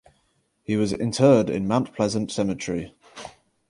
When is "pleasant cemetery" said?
1.93-2.95